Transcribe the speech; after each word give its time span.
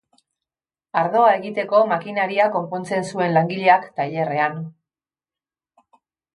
Ardoa 1.01 1.35
egiteko 1.39 1.81
makinaria 1.91 2.49
konpontzen 2.57 3.07
zuen 3.11 3.37
langileak 3.37 3.87
tailerrean. 4.01 4.59